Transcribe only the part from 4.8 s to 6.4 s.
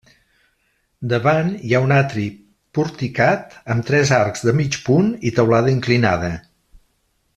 punt i teulada inclinada.